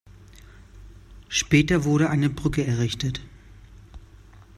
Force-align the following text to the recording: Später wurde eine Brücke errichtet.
Später 1.29 1.83
wurde 1.83 2.09
eine 2.09 2.27
Brücke 2.31 2.65
errichtet. 2.65 3.21